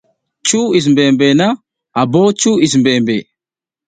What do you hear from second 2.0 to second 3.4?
bo cuw is mbembe.